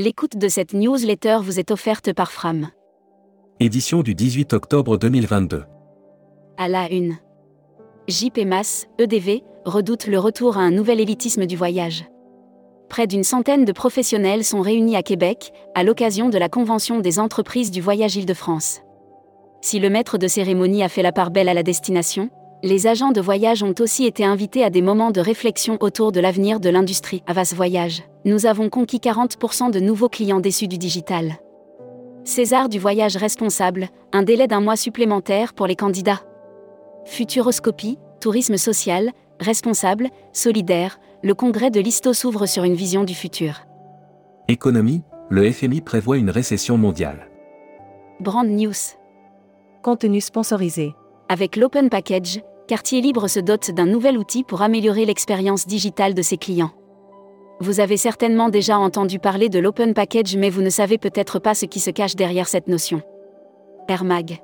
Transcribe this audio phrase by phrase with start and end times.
[0.00, 2.68] L'écoute de cette newsletter vous est offerte par Fram.
[3.58, 5.64] Édition du 18 octobre 2022.
[6.56, 7.16] À la une.
[8.06, 12.04] JP Mass, EDV, redoute le retour à un nouvel élitisme du voyage.
[12.88, 17.18] Près d'une centaine de professionnels sont réunis à Québec, à l'occasion de la Convention des
[17.18, 18.82] entreprises du voyage Île-de-France.
[19.62, 22.30] Si le maître de cérémonie a fait la part belle à la destination,
[22.62, 26.20] les agents de voyage ont aussi été invités à des moments de réflexion autour de
[26.20, 27.22] l'avenir de l'industrie.
[27.26, 31.38] Avas Voyage, nous avons conquis 40% de nouveaux clients déçus du digital.
[32.24, 36.20] César du voyage responsable, un délai d'un mois supplémentaire pour les candidats.
[37.04, 43.62] Futuroscopie, tourisme social, responsable, solidaire, le congrès de l'ISTO s'ouvre sur une vision du futur.
[44.48, 47.28] Économie, le FMI prévoit une récession mondiale.
[48.20, 48.96] Brand News.
[49.82, 50.94] Contenu sponsorisé.
[51.28, 56.20] Avec l'Open Package, Quartier Libre se dote d'un nouvel outil pour améliorer l'expérience digitale de
[56.20, 56.72] ses clients.
[57.60, 61.54] Vous avez certainement déjà entendu parler de l'Open Package mais vous ne savez peut-être pas
[61.54, 63.00] ce qui se cache derrière cette notion.
[63.88, 64.42] Air Mag.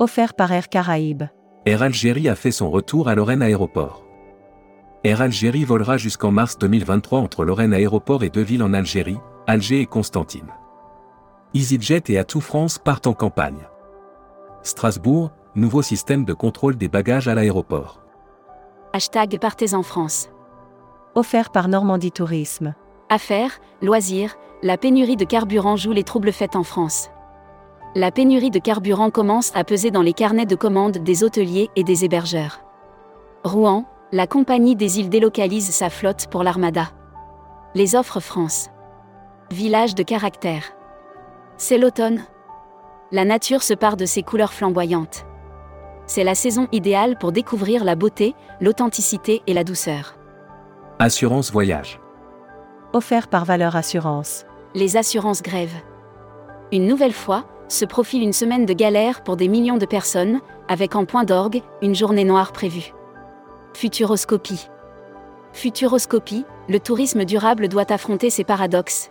[0.00, 1.28] Offert par Air Caraïbes.
[1.64, 4.04] Air Algérie a fait son retour à Lorraine Aéroport.
[5.04, 9.82] Air Algérie volera jusqu'en mars 2023 entre Lorraine Aéroport et deux villes en Algérie, Alger
[9.82, 10.48] et Constantine.
[11.54, 13.68] EasyJet et Atout France partent en campagne.
[14.64, 18.00] Strasbourg, nouveau système de contrôle des bagages à l'aéroport.
[18.92, 20.30] Hashtag Partez en France.
[21.14, 22.74] Offert par Normandie Tourisme.
[23.10, 27.10] Affaires, loisirs, la pénurie de carburant joue les troubles faits en France.
[27.94, 31.84] La pénurie de carburant commence à peser dans les carnets de commandes des hôteliers et
[31.84, 32.60] des hébergeurs.
[33.44, 36.90] Rouen, la compagnie des îles délocalise sa flotte pour l'Armada.
[37.74, 38.70] Les offres France.
[39.50, 40.64] Village de caractère.
[41.56, 42.22] C'est l'automne.
[43.10, 45.24] La nature se part de ses couleurs flamboyantes.
[46.08, 50.16] C'est la saison idéale pour découvrir la beauté, l'authenticité et la douceur.
[50.98, 52.00] Assurance voyage.
[52.94, 54.46] Offert par Valeur Assurance.
[54.74, 55.82] Les assurances grèvent.
[56.72, 60.96] Une nouvelle fois, se profile une semaine de galère pour des millions de personnes, avec
[60.96, 62.94] en point d'orgue, une journée noire prévue.
[63.74, 64.66] Futuroscopie.
[65.52, 69.10] Futuroscopie, le tourisme durable doit affronter ses paradoxes.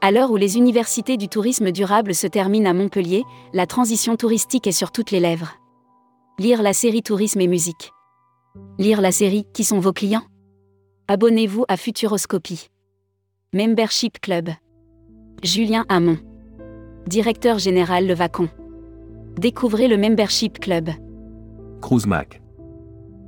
[0.00, 4.68] À l'heure où les universités du tourisme durable se terminent à Montpellier, la transition touristique
[4.68, 5.54] est sur toutes les lèvres.
[6.40, 7.92] Lire la série Tourisme et musique.
[8.80, 10.24] Lire la série Qui sont vos clients?
[11.06, 12.70] Abonnez-vous à Futuroscopie.
[13.52, 14.48] Membership Club.
[15.44, 16.18] Julien Hamon.
[17.06, 18.48] Directeur général Le Vacon.
[19.38, 20.90] Découvrez le Membership Club.
[21.80, 22.42] Cruise Mac.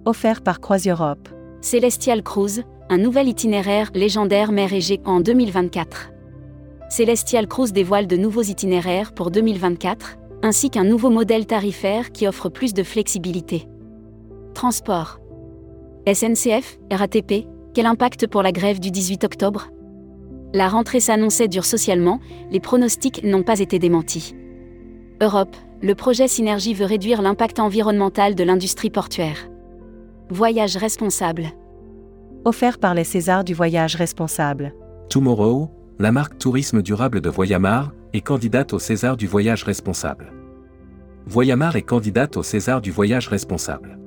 [0.04, 1.28] Offert par Croise Europe.
[1.60, 6.10] Celestial Cruise, un nouvel itinéraire légendaire mer Égée en 2024.
[6.90, 12.48] Celestial Cruise dévoile de nouveaux itinéraires pour 2024, ainsi qu'un nouveau modèle tarifaire qui offre
[12.48, 13.66] plus de flexibilité.
[14.54, 15.20] Transport.
[16.06, 19.68] SNCF, RATP, quel impact pour la grève du 18 octobre?
[20.54, 22.20] La rentrée s'annonçait dure socialement,
[22.50, 24.34] les pronostics n'ont pas été démentis.
[25.20, 29.48] Europe, le projet Synergie veut réduire l'impact environnemental de l'industrie portuaire.
[30.30, 31.48] Voyage responsable.
[32.44, 34.74] Offert par les Césars du voyage responsable.
[35.10, 35.68] Tomorrow,
[35.98, 40.32] la marque tourisme durable de Voyamar, est candidate au César du voyage responsable.
[41.26, 43.98] Voyamar est candidate au César du voyage responsable.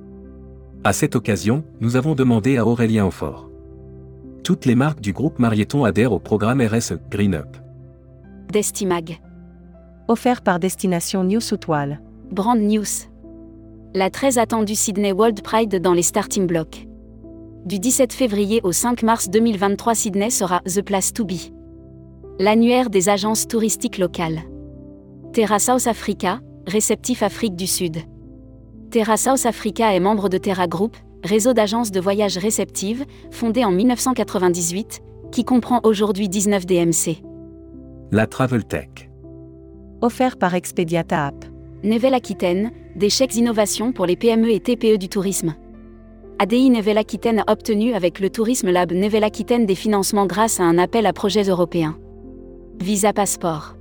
[0.83, 3.49] À cette occasion, nous avons demandé à Aurélien Aufort.
[4.43, 7.57] Toutes les marques du groupe Marieton adhèrent au programme RSE Green Up.
[8.51, 9.19] Destimag.
[10.07, 11.99] Offert par Destination News Soutoile.
[12.31, 13.09] Brand News.
[13.93, 16.87] La très attendue Sydney World Pride dans les starting blocks.
[17.65, 21.51] Du 17 février au 5 mars 2023, Sydney sera The Place to Be.
[22.41, 24.43] L'annuaire des agences touristiques locales.
[25.33, 27.97] Terra South Africa, réceptif Afrique du Sud.
[28.91, 33.71] Terra South Africa est membre de Terra Group, réseau d'agences de voyage réceptives, fondé en
[33.71, 35.01] 1998,
[35.33, 37.21] qui comprend aujourd'hui 19 DMC.
[38.13, 39.09] La Travel Tech.
[39.99, 41.45] Offert par Expediata App.
[41.83, 45.55] Nouvelle-Aquitaine, des chèques innovation pour les PME et TPE du tourisme.
[46.39, 51.05] ADI Nouvelle-Aquitaine a obtenu avec le Tourisme Lab Nouvelle-Aquitaine des financements grâce à un appel
[51.05, 51.97] à projets européens.
[52.81, 53.75] Visa Passeport.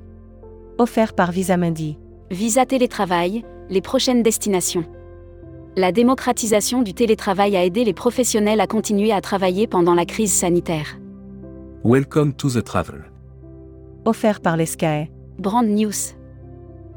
[0.76, 1.96] Offert par Visa Mundi.
[2.32, 4.84] Visa Télétravail, les prochaines destinations.
[5.76, 10.32] La démocratisation du télétravail a aidé les professionnels à continuer à travailler pendant la crise
[10.32, 10.98] sanitaire.
[11.84, 13.04] Welcome to the travel.
[14.04, 15.06] Offert par l'ESCAE.
[15.38, 16.16] Brand News.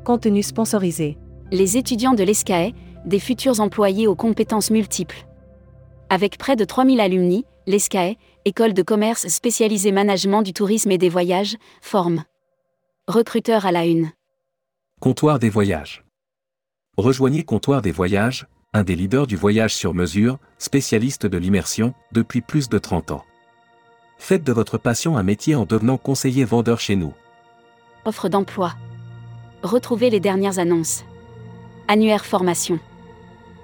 [0.03, 1.19] Contenu sponsorisé.
[1.51, 2.73] Les étudiants de l'ESCAE,
[3.05, 5.27] des futurs employés aux compétences multiples.
[6.11, 11.07] Avec près de 3000 alumni, l'ESCAE, école de commerce spécialisée management du tourisme et des
[11.07, 12.25] voyages, forme.
[13.07, 14.11] Recruteur à la une.
[14.99, 16.03] Comptoir des voyages.
[16.97, 22.41] Rejoignez Comptoir des voyages, un des leaders du voyage sur mesure, spécialiste de l'immersion, depuis
[22.41, 23.23] plus de 30 ans.
[24.17, 27.13] Faites de votre passion un métier en devenant conseiller vendeur chez nous.
[28.03, 28.73] Offre d'emploi.
[29.63, 31.05] Retrouvez les dernières annonces.
[31.87, 32.79] Annuaire formation.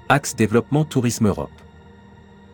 [0.08, 1.52] Axe Développement Tourisme Europe.